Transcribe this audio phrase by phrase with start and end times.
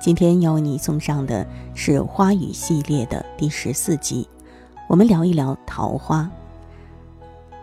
[0.00, 4.26] 今天要为你送上的是花语系列的第十四集，
[4.88, 6.28] 我们聊一聊桃花。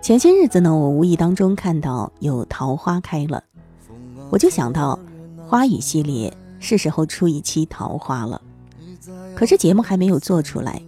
[0.03, 3.43] 前些日子呢，我无意当中看到有桃花开了，
[4.29, 4.99] 我就想到
[5.47, 8.39] 花语系列是时候出一期桃花了。
[9.35, 10.79] 可是节目还没有做出来，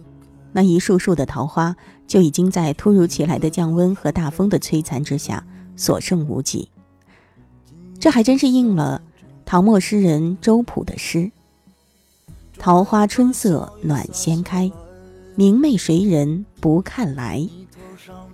[0.52, 1.74] 那一束束的桃花
[2.06, 6.68] 就已经在突如其来的降温和大风的摧残之下所剩无几。
[7.98, 9.02] 这还真是应了。
[9.44, 11.32] 唐末诗人周朴的诗
[12.60, 14.70] ：“桃花春色暖先开，
[15.34, 17.48] 明媚谁人不看来？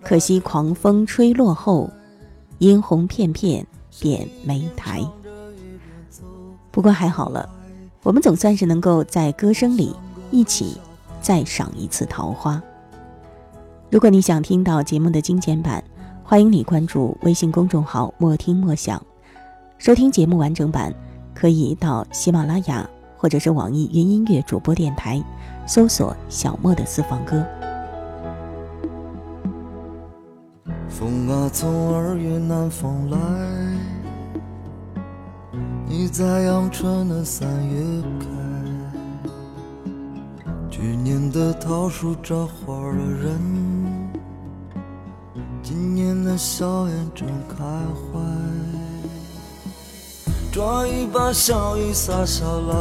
[0.02, 1.88] 可惜狂风吹落后，
[2.58, 3.64] 殷红片片
[4.00, 5.00] 点梅台。”
[6.72, 7.48] 不过还好了，
[8.02, 9.94] 我们总算是能够在歌声里
[10.32, 10.76] 一起
[11.20, 12.60] 再赏一次桃花。
[13.90, 15.82] 如果你想听到节目的精简版，
[16.24, 19.00] 欢迎你关注微信公众号“莫听莫想”，
[19.78, 20.92] 收听节目完整版。
[21.32, 25.22] 可以到喜马拉雅或者是网易云音乐主播电台，
[25.66, 27.44] 搜索小莫的私房歌。
[30.88, 33.18] 风啊，从二月南风来，
[35.86, 38.26] 你在阳春的三月开。
[40.70, 43.38] 去年的桃树着花了人，
[45.62, 48.20] 今年的笑颜正开怀。
[50.56, 52.74] 抓一把小雨洒下来，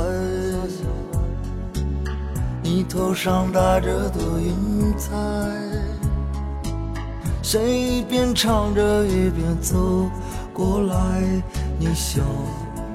[2.63, 5.12] 你头上戴着朵云彩，
[7.44, 10.09] 谁一边唱着一边走
[10.53, 10.96] 过来，
[11.78, 12.22] 你笑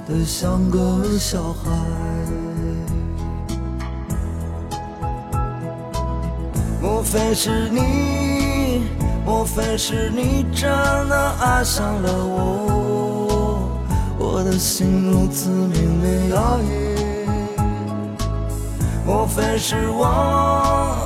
[0.09, 1.71] 得像个小孩。
[6.81, 8.89] 莫非是你？
[9.27, 10.71] 莫非是你真
[11.11, 13.30] 的爱上了我？
[14.33, 16.71] 我的心如此明媚摇曳，
[19.05, 20.97] 莫非是我？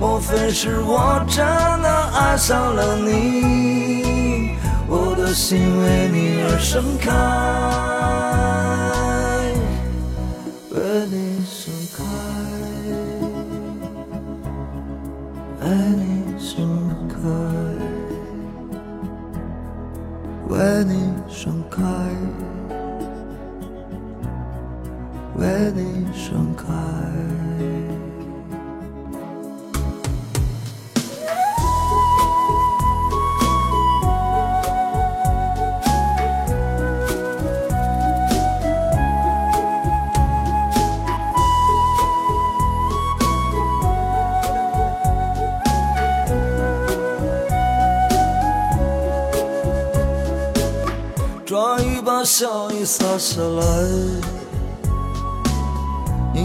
[0.00, 4.56] 莫非是我真的爱上了你？
[4.88, 7.12] 我的心为你而盛开，
[10.70, 10.80] 为
[11.10, 12.02] 你盛开，
[15.60, 16.02] 为你
[16.40, 16.66] 盛
[17.10, 17.14] 开，
[20.48, 21.78] 为你盛开。
[25.68, 25.89] 为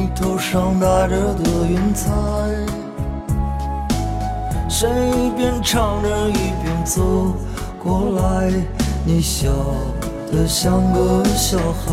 [0.05, 2.11] 你头上戴着的云彩，
[4.69, 7.33] 谁一边唱着一边走
[7.83, 8.53] 过来？
[9.03, 9.49] 你笑
[10.31, 11.91] 得像个小孩。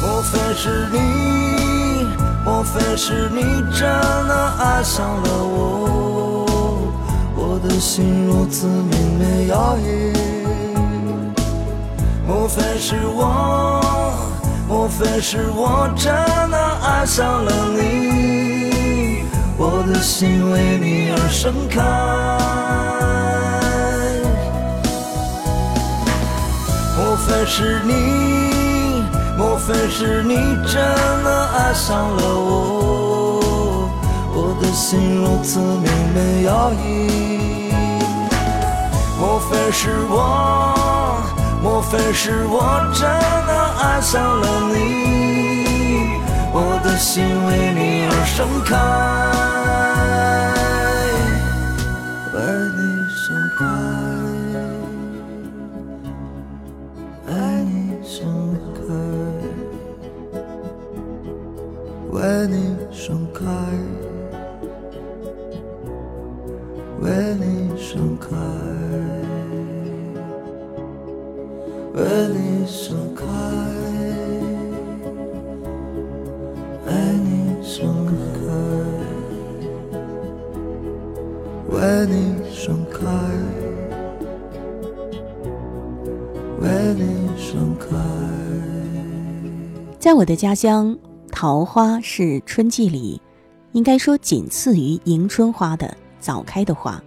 [0.00, 2.06] 莫非是你？
[2.44, 3.42] 莫非是你
[3.76, 3.80] 真
[4.28, 6.46] 的爱上了我？
[7.34, 10.31] 我的心如此明媚摇曳。
[12.32, 13.82] 莫非是我？
[14.66, 16.10] 莫非是我真
[16.50, 19.24] 的爱上了你？
[19.58, 21.82] 我的心为你而盛开。
[26.96, 29.04] 莫非是你？
[29.36, 30.34] 莫非是你
[30.66, 30.74] 真
[31.22, 33.90] 的爱上了我？
[34.34, 35.84] 我的心如此明
[36.14, 36.80] 媚摇曳。
[39.20, 40.18] 莫非是我？
[41.62, 42.60] 莫非是我
[42.92, 43.08] 真
[43.46, 46.20] 的爱上了你？
[46.54, 48.76] 我的心为你而盛开，
[52.34, 52.36] 为
[52.76, 52.80] 你
[53.14, 53.62] 盛开，
[57.28, 57.30] 为
[57.64, 57.72] 你
[58.04, 58.12] 盛
[58.74, 58.84] 开，
[62.10, 62.18] 为
[62.48, 62.54] 你
[62.90, 63.40] 盛开，
[90.12, 90.94] 在我的家乡，
[91.30, 93.18] 桃花是春季里，
[93.72, 97.02] 应该说仅次于迎春花的早开的花，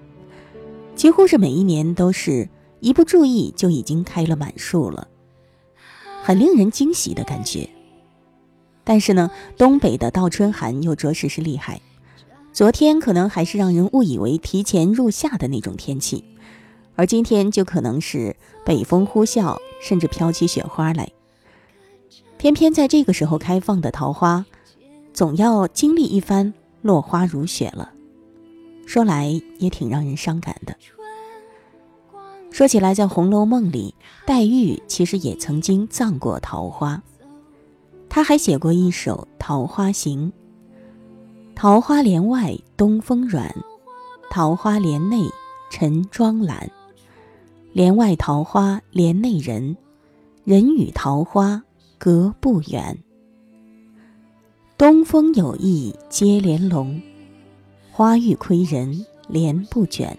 [0.96, 2.50] 几乎是每一年都是。
[2.80, 5.08] 一不注意就已经开了满树了，
[6.24, 7.70] 很令人惊喜的感觉。
[8.84, 11.80] 但是呢，东北的倒春寒又着实是厉害。
[12.54, 16.26] 昨天可能还是让人误以为提前入夏的那种天气，
[16.96, 18.36] 而今天就可能是
[18.66, 21.08] 北风呼啸，甚至飘起雪花来。
[22.46, 24.46] 偏偏在这个时候开放的桃花，
[25.16, 26.54] 总要经历一番
[26.84, 27.92] 落花如雪了。
[28.86, 30.78] 说来也挺让人伤感的。
[32.52, 33.96] 说起来，在《红楼梦》里，
[34.28, 37.02] 黛玉其实也曾经葬过桃花，
[38.08, 40.32] 她还写过一首《桃花行》
[41.58, 43.56] ：“桃花帘外东风软，
[44.30, 45.28] 桃花帘内
[45.72, 46.70] 陈妆懒。
[47.74, 49.76] 帘外桃花帘内人，
[50.44, 51.64] 人与桃花
[52.06, 53.00] 隔不远。
[54.78, 57.02] 东风有意接帘笼，
[57.92, 60.16] 花欲窥人帘不卷。”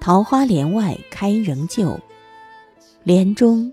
[0.00, 2.00] 桃花帘外开仍旧，
[3.04, 3.70] 帘中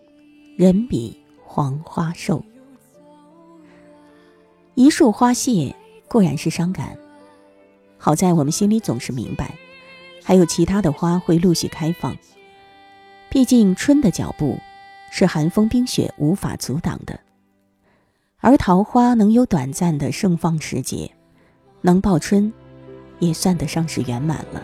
[0.57, 2.43] 人比黄花瘦。
[4.75, 5.73] 一树花谢
[6.09, 6.97] 固然是伤感，
[7.97, 9.55] 好在我们心里总是明白，
[10.21, 12.13] 还有其他的花会陆续开放。
[13.29, 14.59] 毕竟春的脚步
[15.12, 17.19] 是寒风冰雪无法阻挡的，
[18.39, 21.12] 而桃花能有短暂的盛放时节，
[21.81, 22.51] 能报春，
[23.19, 24.63] 也算得上是圆满了。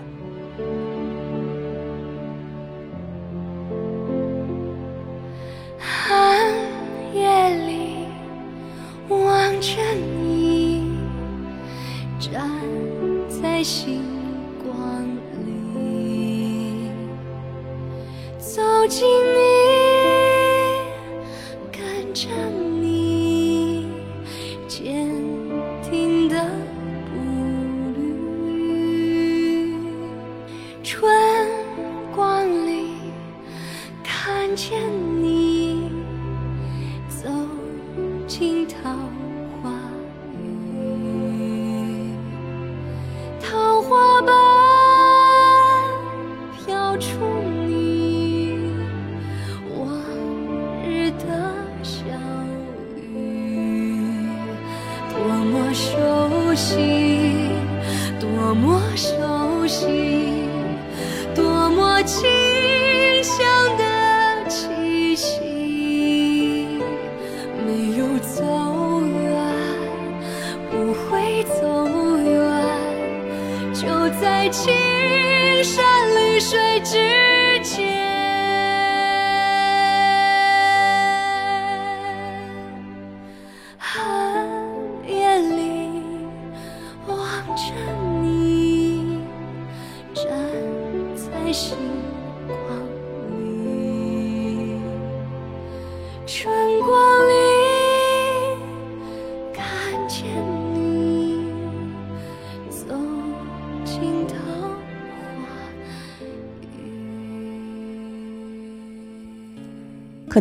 [13.66, 14.04] 星
[14.62, 15.06] 光
[15.40, 16.90] 里，
[18.38, 19.08] 走进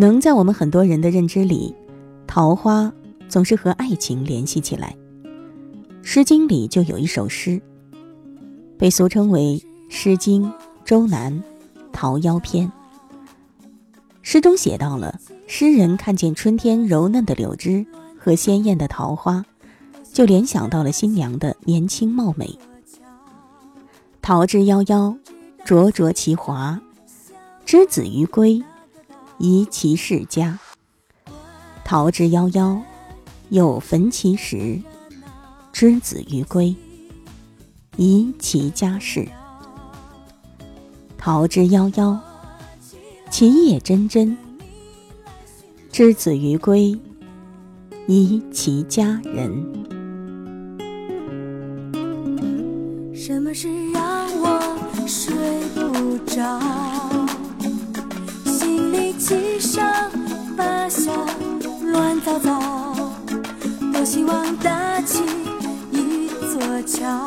[0.02, 1.72] 能在我们很多人的认知里，
[2.26, 2.92] 桃花
[3.28, 4.96] 总是和爱情联系起来。
[6.02, 7.62] 《诗经》里就有一首诗，
[8.76, 10.42] 被俗称为《诗经·
[10.84, 11.32] 周南·
[11.92, 12.66] 桃夭篇》。
[14.22, 17.86] 诗中写到了诗人看见春天柔嫩的柳枝
[18.18, 19.44] 和鲜艳的桃花，
[20.12, 22.58] 就联想到了新娘的年轻貌美。
[24.20, 25.16] 桃之夭夭，
[25.64, 26.80] 灼灼其华，
[27.64, 28.60] 之子于归。
[29.42, 30.56] 宜其室家，
[31.84, 32.80] 桃之夭夭，
[33.48, 34.80] 有逢其实。
[35.72, 36.72] 之子于归，
[37.96, 39.26] 宜其家室。
[41.18, 42.16] 桃之夭夭，
[43.32, 44.36] 其叶蓁蓁。
[45.90, 46.96] 之子于归，
[48.06, 49.50] 宜其家人。
[53.12, 55.34] 什么事让我睡
[55.74, 56.60] 不着？
[59.24, 60.10] 七上
[60.56, 61.12] 八下
[61.92, 62.60] 乱糟糟，
[63.92, 65.22] 多希望搭起
[65.92, 67.24] 一座桥，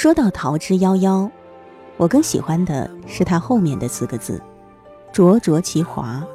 [0.00, 1.30] 说到桃之夭夭，
[1.98, 4.40] 我更喜欢的是它后面的四个字
[5.12, 6.26] “灼灼其华”。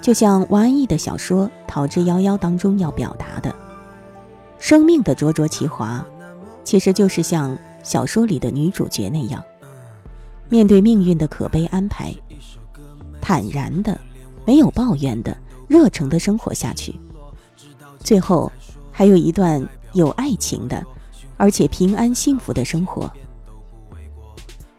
[0.00, 3.54] 就像王安忆的小说《桃之夭夭》当中要表达的，
[4.58, 6.02] 生命的灼灼其华，
[6.64, 9.44] 其实就是像小说里的女主角那样，
[10.48, 12.14] 面对命运的可悲安排，
[13.20, 14.00] 坦然的、
[14.46, 15.36] 没有抱怨的、
[15.66, 16.98] 热诚的生活下去。
[17.98, 18.50] 最后，
[18.90, 19.62] 还有一段
[19.92, 20.82] 有爱情的。
[21.38, 23.10] 而且平安幸福的生活，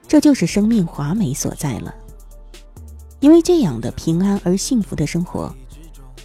[0.08, 1.96] 这就是生命华美所在了。
[3.20, 5.52] 因为这样的平安而幸福的生活，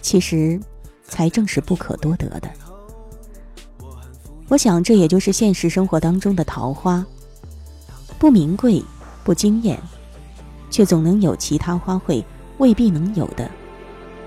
[0.01, 0.59] 其实
[1.03, 2.49] 才正是不可多得的。
[4.47, 7.05] 我想，这也就是现实生活当中的桃花，
[8.19, 8.83] 不名贵，
[9.23, 9.79] 不惊艳，
[10.69, 12.23] 却总能有其他花卉
[12.59, 13.49] 未必能有的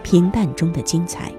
[0.03, 1.33] 平淡中的精彩。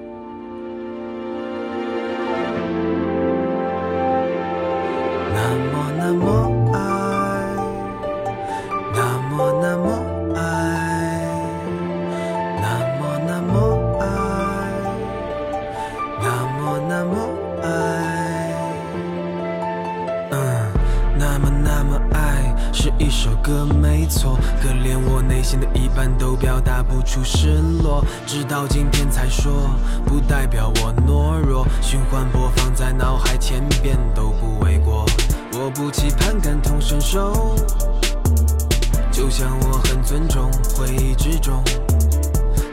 [6.12, 6.26] 那么
[6.74, 6.80] 爱，
[8.96, 9.86] 那么那么
[10.36, 10.42] 爱，
[12.60, 12.66] 那
[12.98, 13.54] 么那么
[14.00, 14.08] 爱，
[16.20, 16.26] 那
[16.58, 17.14] 么那么
[17.62, 17.68] 爱。
[20.32, 20.36] 嗯，
[21.16, 29.70] 那么那么爱是一首歌没错，可连我内心的一半都表达不出失落，直到今天才说，
[30.08, 35.06] 不代表我懦弱，循环播放在脑海千遍都不为过。
[35.62, 37.54] 我不期盼感同身受，
[39.12, 41.62] 就像我很尊重回忆之中，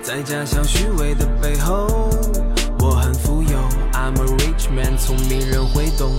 [0.05, 2.09] 在假象虚伪的背后，
[2.79, 3.59] 我很富有。
[3.93, 6.13] I'm a rich man，聪明人会懂。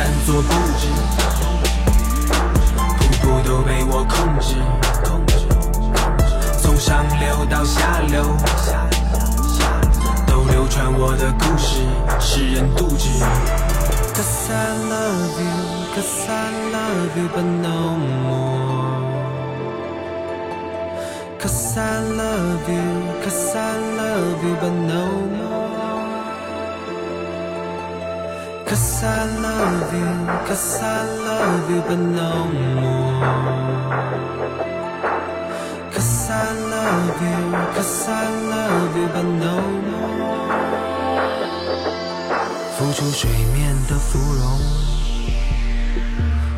[0.00, 0.88] 用高山做布置，
[2.98, 4.56] 瀑布都被我控制，
[6.58, 8.24] 从上流到下流，
[10.26, 11.80] 都流传我的故事，
[12.18, 13.08] 世人杜之。
[14.14, 14.54] Cause I
[14.88, 15.50] love you,
[15.94, 16.30] cause I
[16.72, 18.40] love you, but no more.
[21.38, 22.82] Cause I love you,
[23.22, 23.58] cause I
[23.96, 25.04] love you, but no
[25.36, 25.49] more.
[28.80, 30.10] Cause I love you,
[30.48, 33.20] cause I love you, but no more.
[35.92, 36.32] Cause I
[36.70, 37.36] love you,
[37.74, 40.48] cause I love you, but no more.
[42.78, 44.58] 浮出水面的芙蓉，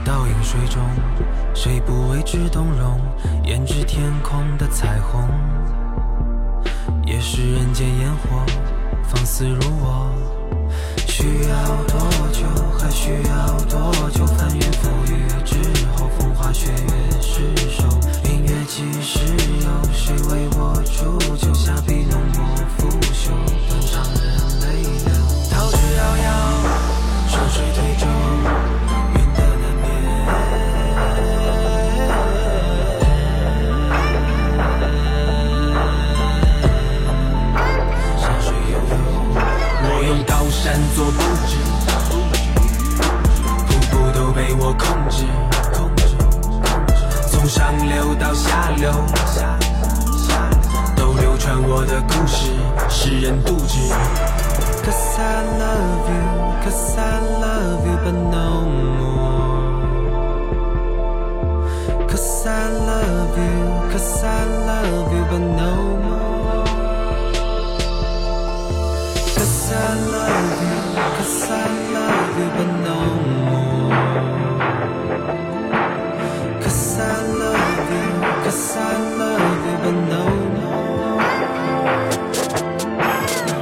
[0.04, 0.80] 倒映水中，
[1.54, 3.00] 谁不为之动容？
[3.44, 5.28] 胭脂天空的彩虹，
[7.04, 8.46] 也是人间烟火，
[9.08, 10.41] 放肆如我。
[11.22, 11.54] 需要
[11.86, 12.00] 多
[12.32, 12.42] 久？
[12.76, 14.26] 还需要多久？
[14.26, 15.54] 翻云覆雨之
[15.94, 17.84] 后，风花雪月失守。
[18.24, 19.20] 明月几时
[19.62, 19.92] 有？
[19.92, 21.54] 谁为我煮酒？
[21.54, 23.30] 下笔浓墨拂袖，
[23.68, 24.26] 断肠人
[24.62, 25.14] 泪流。
[25.48, 26.28] 桃之夭夭，
[27.30, 28.71] 山水推舟。
[40.62, 41.56] 闪躲不止，
[43.66, 45.26] 瀑布都被我控制，
[45.74, 46.04] 控制，
[47.26, 48.92] 从上流到下流，
[50.94, 52.52] 都流传我的故事，
[52.88, 53.90] 世人妒忌。
[54.84, 56.22] Cause I love you,
[56.62, 58.64] cause I love you, but no
[59.00, 59.66] more.
[62.06, 66.62] Cause I love you, cause I love you, but no more.
[69.34, 69.74] Cause I
[70.12, 70.31] love.
[71.22, 71.54] Cause I
[71.94, 72.98] love you, but no.
[76.60, 77.02] Cause I
[77.38, 78.06] love you,
[78.42, 78.80] cause I
[79.18, 80.24] love you, but no
[80.56, 81.22] more.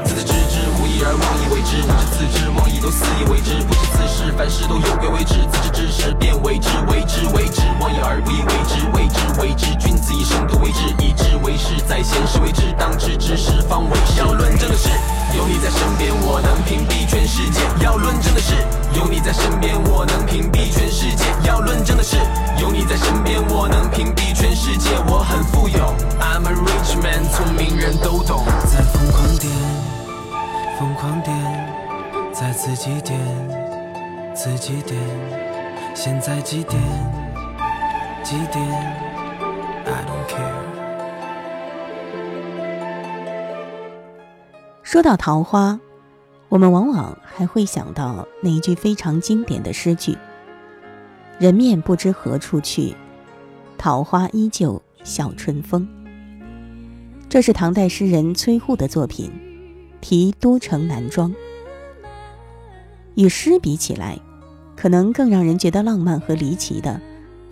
[0.05, 5.93] 自知之无意而妄以为之，不知自知妄以都肆意为之，不知此事凡事都有归为之，自知之。
[5.93, 7.27] 事便为之，为之。
[7.35, 9.21] 为之，妄以而不以为之，为之。
[9.39, 11.37] 为之，君子以身度为之，以之。
[11.45, 13.37] 为事，在先时为之，当知之。
[13.37, 14.19] 事方为事。
[14.19, 14.89] 要论证的是，
[15.37, 18.55] 有你在身边，我能屏蔽全世界；要论证的是，
[18.95, 22.17] 有你在身边，我能屏蔽全世界；要论证的是，
[22.61, 24.91] 有你在身边，我能屏蔽全世界。
[25.07, 28.45] 我很富有，I'm a rich man，聪明人都懂。
[28.67, 29.53] 在疯狂点，
[30.79, 31.37] 疯狂点，
[32.33, 33.19] 在自己点，
[34.35, 34.99] 自己点，
[35.95, 36.81] 现在几点？
[38.23, 38.63] 几点
[39.87, 40.60] ？I don't care。
[44.91, 45.79] 说到桃花，
[46.49, 50.19] 我们往往还会想到那一句非常经典的诗句
[51.39, 52.93] ：“人面不知何处去，
[53.79, 55.89] 桃花依旧笑春风。”
[57.31, 59.31] 这是唐代诗人崔护的作品
[60.01, 61.31] 《题都城南庄》。
[63.15, 64.19] 与诗比起来，
[64.75, 67.01] 可能更让人觉得浪漫和离奇的，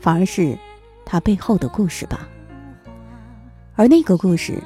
[0.01, 0.59] 反而是
[1.05, 2.29] 它背后的故事吧。
[3.77, 4.61] 而那个故事，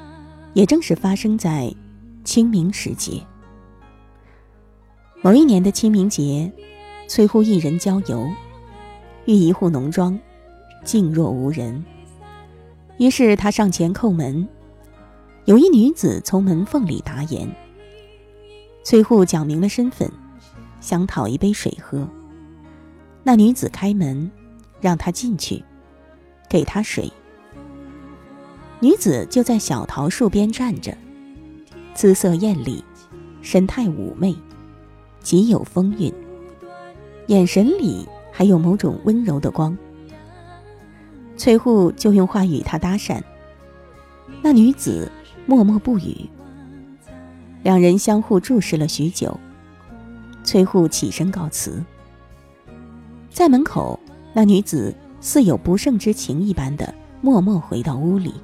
[0.54, 1.70] 也正是发生在
[2.24, 3.20] 清明时节。
[5.22, 6.52] 某一年的清明节，
[7.08, 8.28] 崔护一人郊游，
[9.24, 10.18] 遇一户农庄，
[10.84, 11.84] 静若无人。
[12.98, 14.48] 于是他上前叩门，
[15.44, 17.48] 有一女子从门缝里答言。
[18.84, 20.10] 崔护讲明了身份，
[20.80, 22.08] 想讨一杯水喝。
[23.22, 24.30] 那女子开门，
[24.80, 25.64] 让他进去，
[26.48, 27.10] 给他水。
[28.80, 30.96] 女子就在小桃树边站着，
[31.94, 32.82] 姿色艳丽，
[33.42, 34.34] 神态妩媚，
[35.20, 36.12] 极有风韵，
[37.26, 39.76] 眼神里还有某种温柔的光。
[41.36, 43.20] 崔护就用话与她搭讪，
[44.42, 45.10] 那女子
[45.46, 46.28] 默默不语。
[47.62, 49.38] 两人相互注视了许久，
[50.42, 51.82] 崔护起身告辞。
[53.30, 53.98] 在门口，
[54.32, 58.34] 那女子似有不胜之情一般的默默回到屋里。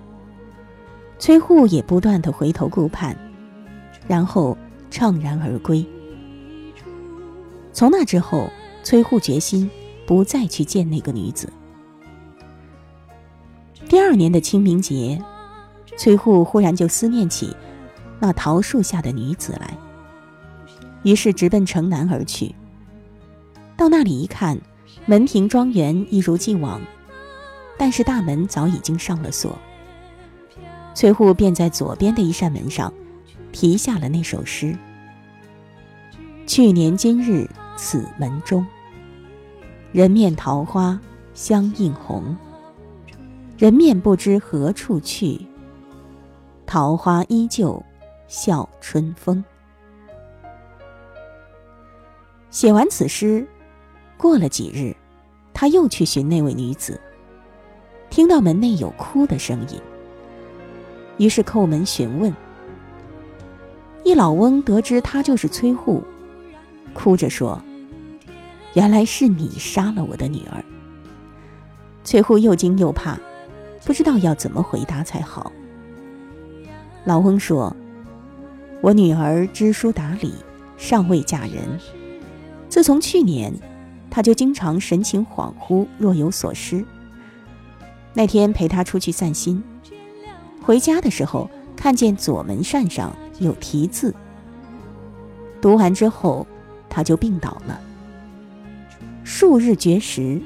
[1.19, 3.17] 崔护也不断的回头顾盼，
[4.09, 4.59] 然后
[4.91, 5.87] 怅然而归。
[7.73, 8.51] 从那之后，
[8.83, 9.71] 崔护决心
[10.05, 11.53] 不再去见那个女子。
[13.89, 15.23] 第二年的清明节，
[15.97, 17.55] 崔护忽然就思念起
[18.19, 19.77] 那桃树下的女子来，
[21.05, 22.55] 于是直奔城南而去。
[23.77, 24.59] 到那里一看，
[25.07, 26.81] 门庭庄园一如既往，
[27.79, 29.57] 但是大门早已经上了锁。
[30.95, 32.93] 崔护便在左边的一扇门上
[33.61, 34.79] 题下了那首诗
[36.47, 38.65] ：“去年今日此门中，
[39.91, 41.01] 人面桃花
[41.35, 42.37] 相映红。
[43.57, 45.45] 人面不知何处去，
[46.67, 47.85] 桃花依旧
[48.29, 49.45] 笑春风。”
[52.53, 53.45] 写完此诗，
[54.17, 54.95] 过了几日，
[55.53, 57.01] 他又去寻那位女子，
[58.09, 59.81] 听到门内有哭的声音。
[61.17, 62.33] 于是叩门询问，
[64.09, 66.03] 一老翁得知他就是崔护，
[66.95, 67.63] 哭着说
[68.73, 70.65] ：“原来是你杀了我的女儿。”
[72.05, 73.19] 崔护又惊又怕，
[73.85, 75.53] 不知道要怎么回答才好。
[77.05, 77.77] 老翁说
[78.81, 80.33] ：“我女儿知书达理，
[80.79, 81.79] 尚未嫁人。
[82.71, 83.53] 自从去年，
[84.11, 86.83] 她就经常神情恍惚，若有所失。
[88.15, 89.63] 那天陪她出去散心。”
[90.65, 94.15] 回家的时候，看见左门扇上有题字。
[95.61, 96.47] 读完之后，
[96.89, 97.81] 他就病倒了，
[99.25, 100.41] 数日绝食，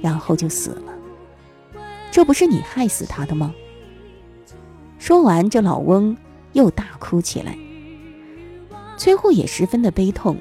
[0.00, 0.92] 然后就死了。
[2.10, 3.54] 这不是你害死他的吗？
[4.98, 6.16] 说完，这老翁
[6.52, 7.56] 又大哭起来。
[8.96, 10.36] 崔护也十分的悲痛，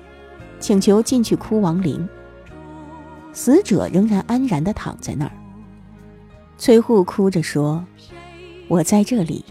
[0.60, 2.08] 请求进去哭亡灵。
[3.34, 5.32] 死者仍然安然的躺在那儿。
[6.58, 7.84] 崔护哭着说。
[8.68, 9.44] 我在这里，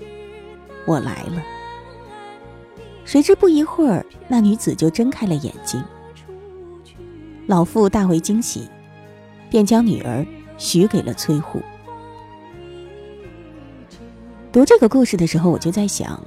[0.87, 1.43] 我来了。
[3.11, 5.83] 谁知不一会儿，那女子就睁开了眼睛。
[7.49, 8.69] 老妇大为惊喜，
[9.51, 10.25] 便将女儿
[10.59, 11.61] 许给了崔护。
[14.53, 16.23] 读这个故事的时候，我就在想，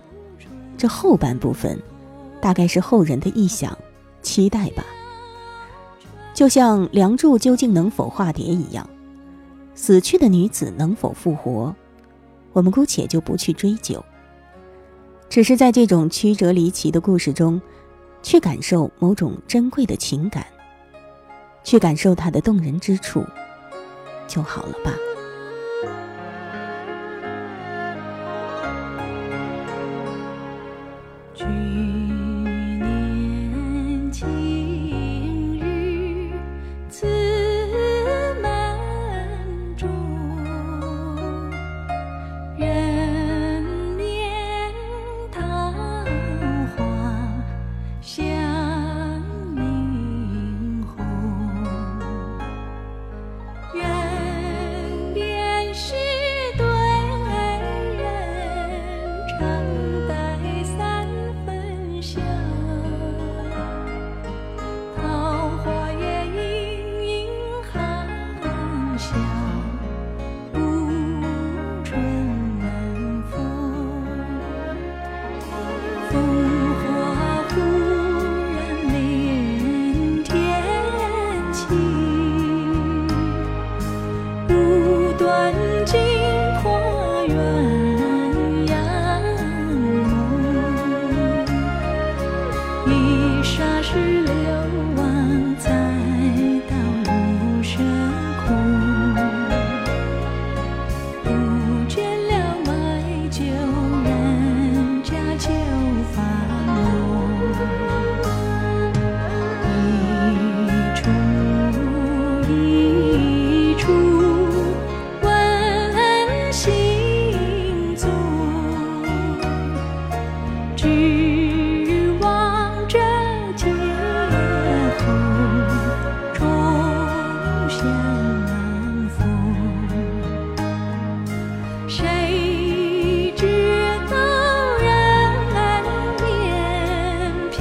[0.78, 1.82] 这后半部分
[2.42, 3.78] 大概是后人的臆想、
[4.22, 4.84] 期待吧。
[6.34, 8.86] 就像《梁祝》究竟能否化蝶一样，
[9.74, 11.74] 死去的女子能否复活，
[12.52, 14.04] 我们姑且就不去追究。
[15.30, 17.62] 只是在这种曲折离奇的故事中，
[18.22, 20.46] 去感受某种珍贵的情感，
[21.64, 23.24] 去感受它的动人之处，
[24.28, 24.92] 就好了吧。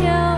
[0.03, 0.32] 펴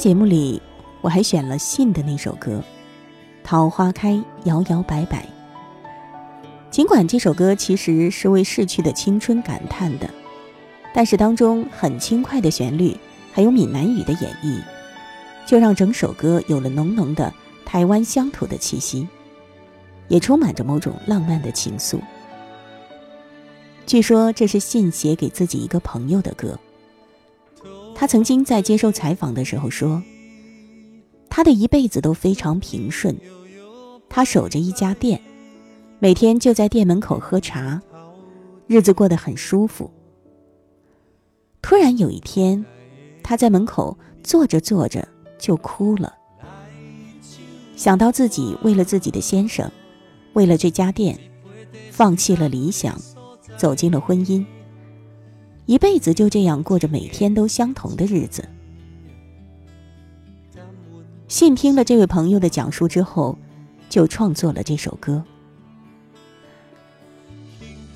[0.00, 0.62] 节目里，
[1.02, 2.52] 我还选了信的那首歌
[3.44, 5.18] 《桃花开，摇摇摆摆》。
[6.70, 10.08] 尽管这首歌其实是为逝去的青春感叹的，
[10.94, 12.96] 但是当中很轻快的旋律，
[13.30, 14.58] 还有闽南语的演绎，
[15.46, 17.30] 就让整首歌有了浓浓的
[17.66, 19.06] 台湾乡土的气息，
[20.08, 22.00] 也充满着某种浪漫的情愫。
[23.84, 26.58] 据说这是信写给自己一个朋友的歌。
[28.00, 30.02] 他曾经在接受采访的时候说
[31.28, 33.14] ：“他的一辈子都非常平顺，
[34.08, 35.20] 他守着一家店，
[35.98, 37.78] 每天就在店门口喝茶，
[38.66, 39.90] 日子过得很舒服。
[41.60, 42.64] 突然有一天，
[43.22, 45.06] 他在门口坐着坐着
[45.38, 46.14] 就哭了，
[47.76, 49.70] 想到自己为了自己的先生，
[50.32, 51.20] 为了这家店，
[51.90, 52.98] 放弃了理想，
[53.58, 54.42] 走进了婚姻，
[55.70, 58.44] 一辈子就这样过着每天都相同的日子。
[61.28, 63.38] 信听了这位朋友的讲述之后，
[63.88, 65.22] 就创作了这首歌。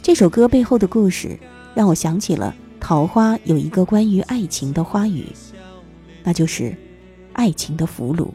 [0.00, 1.36] 这首歌背后的故事
[1.74, 5.26] 让我想起了《桃花》有一个关于爱情的花语，
[6.22, 6.76] 那就是
[7.34, 8.28] “爱情的俘虏”。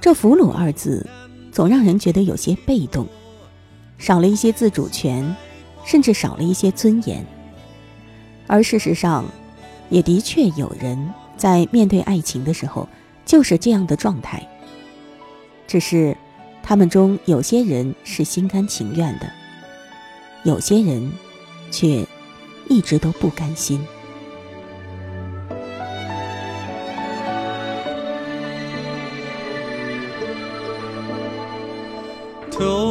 [0.00, 1.04] 这“俘虏”二字，
[1.50, 3.08] 总让人觉得有些被动，
[3.98, 5.34] 少了一些自主权，
[5.84, 7.26] 甚至少了一些尊严。
[8.48, 9.24] 而事实上，
[9.90, 12.88] 也的确有人在面对爱情的时候。
[13.24, 14.48] 就是这样的状态，
[15.66, 16.16] 只是
[16.62, 19.30] 他们中有些人是心甘情愿的，
[20.44, 21.12] 有些人
[21.70, 22.06] 却
[22.70, 23.78] 一直都不甘心。
[32.50, 32.87] 桃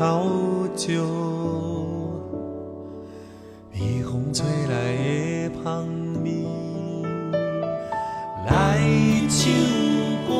[0.00, 0.06] 你。
[0.06, 0.98] 头石，
[3.74, 4.96] 微风吹来
[5.50, 5.86] 的香
[6.24, 6.26] 味，
[8.46, 8.50] 来
[9.28, 9.38] 唱
[10.26, 10.30] 歌。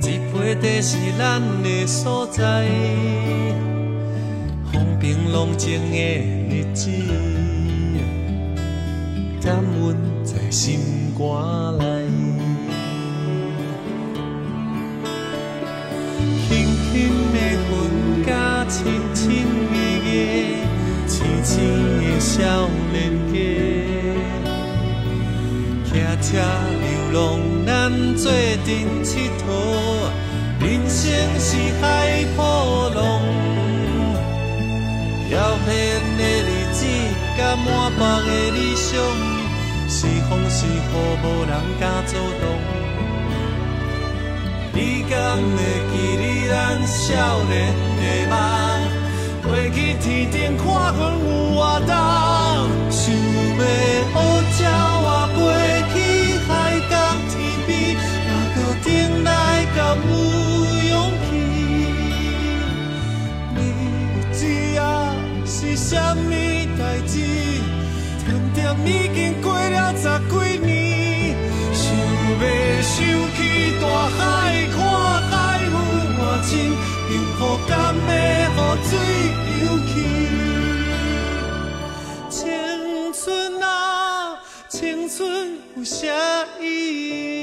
[0.00, 2.66] 这杯茶是咱的所在，
[4.72, 5.96] 风平浪静的
[6.50, 6.90] 日子，
[9.40, 10.50] 感恩在。
[10.50, 10.80] 心
[11.16, 11.91] 肝内。
[18.72, 20.56] 亲亲密密，
[21.06, 21.52] 青青
[22.00, 22.40] 的少
[22.90, 23.36] 年家，
[25.84, 25.90] 骑
[26.22, 26.40] 车
[26.80, 27.20] 流浪，
[27.66, 27.70] 咱
[28.16, 28.32] 做
[28.64, 28.68] 阵
[29.04, 29.44] 佚佗。
[30.58, 31.02] 人生
[31.38, 31.48] 是
[31.82, 32.40] 海波
[32.94, 33.20] 浪，
[35.30, 35.34] 遥
[35.66, 35.70] 远
[36.16, 36.80] 的日子，
[37.36, 38.88] 甲满腹的理想，
[39.86, 40.68] 是风是雨，
[41.22, 42.42] 无人敢阻挡。
[44.74, 45.56] 你敢会
[45.92, 46.52] 记得咱
[46.86, 47.52] 少年
[48.00, 48.34] 的梦？
[49.42, 51.90] 飞去天顶看云有偌重，
[52.90, 53.60] 想要
[54.08, 54.16] 学
[54.58, 55.38] 鸟啊飞
[55.92, 55.94] 去
[56.48, 56.50] 海
[56.88, 56.92] 角
[57.28, 57.32] 天
[57.66, 57.70] 边，
[58.26, 58.88] 哪个顶
[59.22, 59.28] 来
[59.76, 60.10] 敢有
[60.88, 60.92] 勇
[61.28, 61.30] 气？
[63.54, 63.58] 你
[64.32, 64.40] 知
[64.74, 64.80] 影
[65.44, 66.16] 是啥物
[66.78, 67.12] 代志？
[68.24, 68.56] 点点
[68.86, 70.32] 已经过了十几
[70.64, 70.70] 年，
[71.74, 71.82] 想
[72.40, 72.42] 要
[72.80, 72.94] 想
[73.36, 73.38] 起
[73.82, 73.84] 大
[74.16, 74.20] 海，
[76.52, 76.76] 幸
[77.38, 78.06] 福甘的
[79.48, 79.50] 雨
[79.88, 79.96] 水。
[82.28, 82.38] 青
[83.14, 83.64] 春啊，
[84.68, 86.04] 青春有啥
[86.60, 87.41] 意义？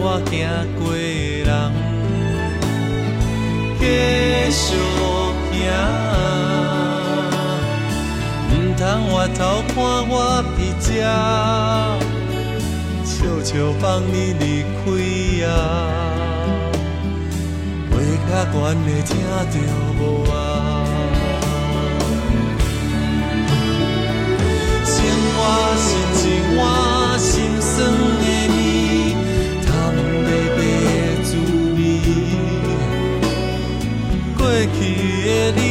[0.00, 0.32] 我行
[0.78, 0.98] 过的
[1.44, 1.50] 人，
[3.80, 3.82] 继
[4.50, 4.66] 续
[5.52, 5.56] 行，
[8.52, 8.80] 唔通
[9.10, 9.76] 回头看
[10.08, 10.14] 我
[10.54, 10.88] 伫这，
[13.04, 13.10] 悄
[13.42, 14.42] 悄放你离
[14.78, 14.78] 开
[15.44, 15.46] 呀。
[18.28, 19.10] 较悬的听
[19.50, 19.54] 着
[19.98, 20.36] 无啊？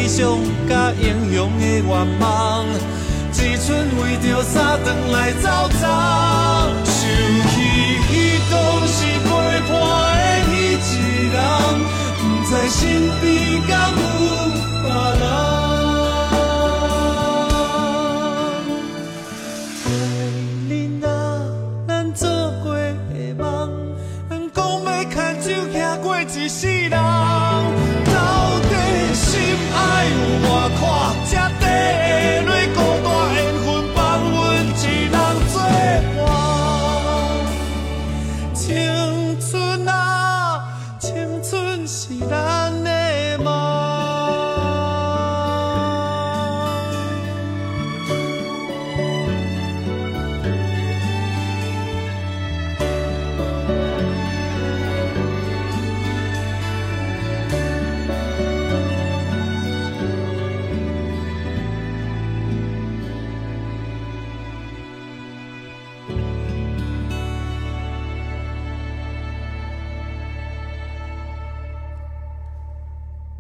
[0.08, 0.26] 理想
[0.70, 1.86] 甲英雄的愿
[2.22, 2.65] 望，
[3.34, 5.50] 只剩为着三顿来走
[5.82, 6.37] 走。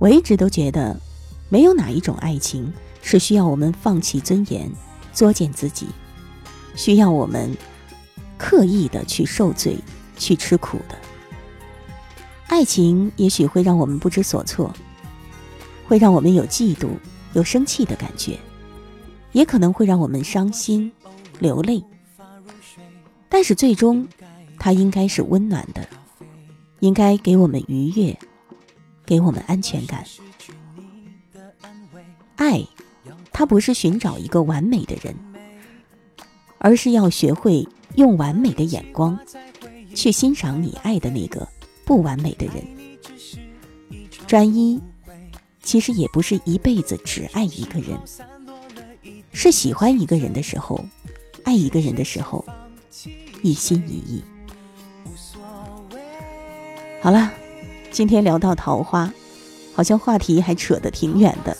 [0.07, 0.97] 我一直都觉得，
[1.49, 4.71] 没有哪一种爱情是需要我们放弃尊严、
[5.11, 5.85] 作践自己，
[6.77, 7.53] 需要我们
[8.37, 9.77] 刻意的去受罪、
[10.17, 10.95] 去吃苦的。
[12.47, 14.73] 爱情也许会让我们不知所措，
[15.85, 16.87] 会让我们有嫉妒、
[17.33, 18.39] 有生气的感觉，
[19.33, 20.89] 也可能会让我们伤心、
[21.39, 21.83] 流泪。
[23.27, 24.07] 但是最终，
[24.57, 25.85] 它应该是温暖的，
[26.79, 28.17] 应该给我们愉悦，
[29.07, 30.05] 给我们安全感。
[32.35, 32.61] 爱，
[33.31, 35.15] 它不是寻找一个完美的人，
[36.59, 39.17] 而是要学会用完美的眼光，
[39.95, 41.47] 去欣赏你爱的那个。
[41.85, 42.55] 不完美的人，
[44.27, 44.77] 专一
[45.63, 47.97] 其实也不是一辈子只爱一个人，
[49.31, 50.83] 是喜欢一个人的时候，
[51.45, 52.43] 爱一个人的时候，
[53.41, 54.21] 一心一意。
[57.01, 57.31] 好了，
[57.97, 59.11] 今天聊到桃花，
[59.73, 61.57] 好像话题还扯得挺远的。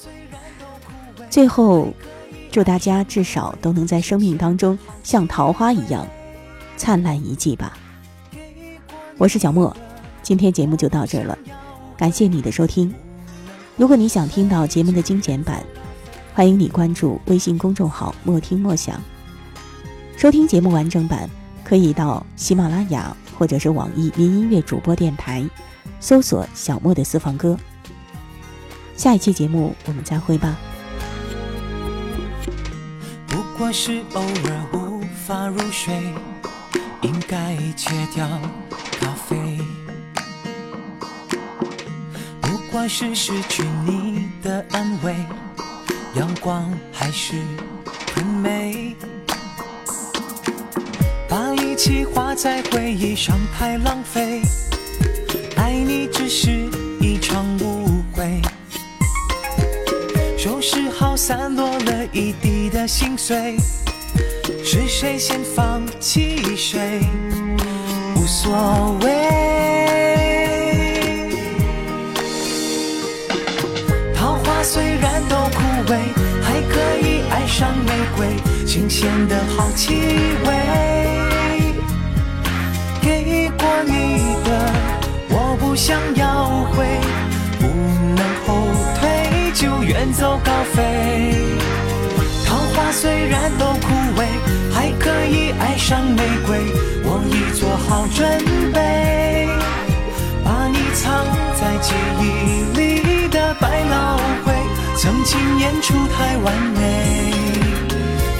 [1.31, 1.91] 最后，
[2.51, 6.05] 祝大家至少都能在生命当中像桃花一样
[6.77, 7.75] 灿烂一季吧。
[9.17, 9.75] 我是小莫。
[10.21, 11.35] 今天节目就到这儿了，
[11.97, 12.93] 感谢你的收听。
[13.75, 15.63] 如果你想听到节目的精简版，
[16.35, 19.01] 欢迎你关注微信公众号“莫听莫想”。
[20.15, 21.27] 收听节目完整版，
[21.63, 25.43] 可以到喜马拉雅或者是网易云音乐主播电台
[25.99, 27.57] 搜索“小莫的私房歌”。
[28.95, 30.57] 下一期节目我们再会吧。
[33.27, 35.93] 不过是偶尔无法入睡，
[37.01, 38.27] 应该戒掉
[38.99, 39.59] 咖啡。
[42.41, 45.15] 不管是失去你的安慰，
[46.15, 47.35] 阳光还是
[48.15, 48.95] 很美。
[51.29, 54.41] 把力气花在回忆上太浪费，
[55.57, 56.49] 爱你只是
[56.99, 58.41] 一场误会。
[60.37, 63.57] 收拾好散落了一地的心碎，
[64.63, 67.01] 是谁先放弃谁？
[68.15, 69.07] 无所谓。
[74.15, 75.97] 桃花虽然都枯萎，
[76.41, 78.27] 还可以爱上玫瑰，
[78.65, 79.95] 新鲜的好气
[80.45, 80.47] 味。
[83.01, 83.91] 给过你
[84.45, 84.49] 的，
[85.77, 86.83] 想要回，
[87.59, 88.57] 不能后
[88.99, 91.35] 退，就远走高飞。
[92.47, 94.25] 桃花虽然都枯萎，
[94.73, 96.57] 还可以爱上玫瑰，
[97.03, 98.27] 我已做好准
[98.73, 99.47] 备，
[100.43, 101.23] 把你藏
[101.53, 102.25] 在记忆
[102.75, 104.55] 里的百老汇。
[104.97, 107.31] 曾经演出太完美，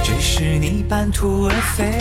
[0.03, 1.93] 只是你半途而废。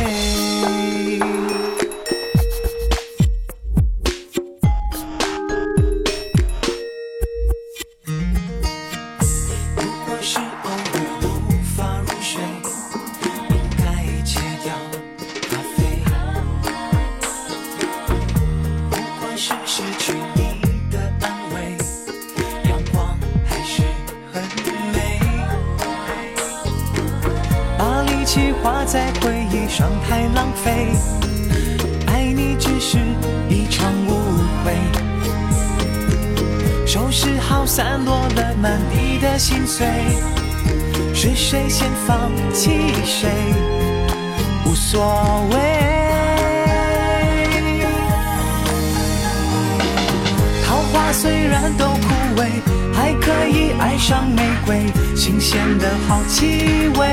[51.06, 52.48] 花虽然都枯萎，
[52.92, 57.06] 还可以爱上玫瑰，新鲜的好气味。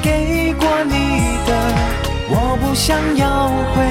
[0.00, 0.94] 给过你
[1.48, 1.52] 的，
[2.28, 3.82] 我不想要回，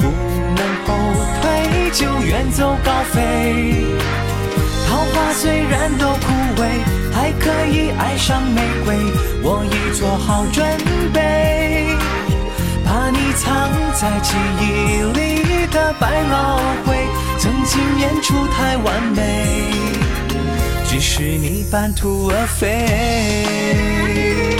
[0.00, 0.08] 不
[0.56, 0.96] 能后
[1.42, 3.84] 退，就远走高飞。
[4.88, 6.32] 桃花虽然都枯
[6.62, 6.64] 萎，
[7.12, 8.96] 还可以爱上玫瑰，
[9.42, 10.66] 我已做好准
[11.12, 11.88] 备，
[12.96, 16.96] 把你藏在记忆里的百老汇，
[17.36, 19.70] 曾经演出太完美，
[20.86, 24.55] 只是你半途而废。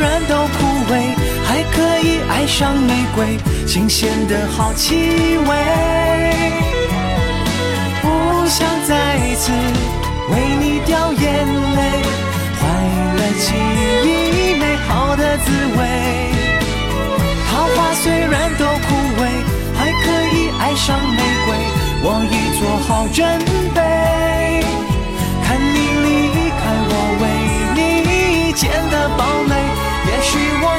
[0.00, 0.58] 然都枯
[0.92, 1.76] 萎，还可
[2.06, 5.50] 以爱上玫瑰，新鲜的好气味。
[8.02, 8.94] 不想再
[9.36, 9.52] 次
[10.30, 11.46] 为你掉眼
[11.76, 11.80] 泪，
[12.58, 12.62] 坏
[13.16, 13.52] 了记
[14.04, 15.80] 忆美好的滋味。
[17.50, 18.88] 桃花虽然都枯
[19.20, 19.22] 萎，
[19.76, 21.48] 还可以爱上玫瑰。
[22.00, 23.26] 我已做好准
[23.74, 23.97] 备。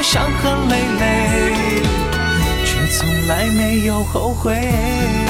[0.02, 1.82] 伤痕累累，
[2.64, 5.29] 却从来没有后悔。